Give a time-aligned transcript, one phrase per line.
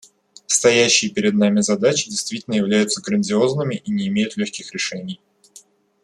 [0.47, 5.21] Стоящие перед нами задачи действительно являются грандиозными и не имеют легких решений.